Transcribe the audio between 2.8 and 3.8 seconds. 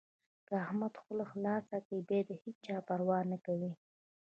پروا نه کوي.